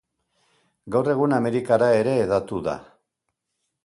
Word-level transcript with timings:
Gaur 0.95 1.09
egun, 1.13 1.35
Amerikara 1.37 1.89
ere 1.97 2.15
hedatu 2.21 2.63
da. 2.69 2.75